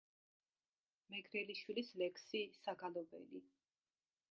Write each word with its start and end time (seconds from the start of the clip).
მეგრელიშვილის 1.15 1.93
ლექსი 2.03 2.43
„საგალობელი“. 2.63 3.45